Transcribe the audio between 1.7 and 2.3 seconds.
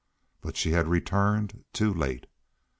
too late.